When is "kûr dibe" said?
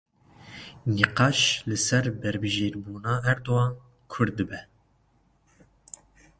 4.11-4.59